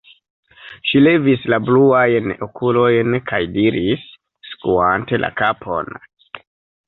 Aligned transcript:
Ŝi 0.91 1.01
levis 1.01 1.43
la 1.53 1.57
bluajn 1.65 2.31
okulojn 2.45 3.17
kaj 3.33 3.41
diris, 3.57 4.07
skuante 4.53 5.19
la 5.25 5.29
kapon: 5.43 5.93